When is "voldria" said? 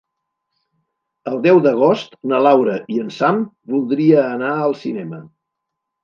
3.73-4.23